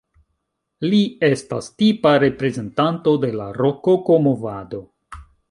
Li 0.93 1.01
estas 1.27 1.67
tipa 1.81 2.13
reprezentanto 2.23 3.13
de 3.27 3.31
la 3.43 3.47
rokoko-movado. 3.61 4.83